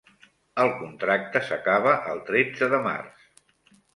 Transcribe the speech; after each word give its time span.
El 0.63 0.71
contracte 0.77 1.41
s'acaba 1.51 1.93
el 2.13 2.23
tretze 2.31 2.71
de 2.75 2.83
març. 2.89 3.31